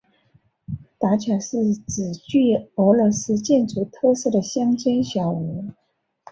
[0.97, 5.65] 达恰是指具有俄罗斯建筑特色的乡间小屋。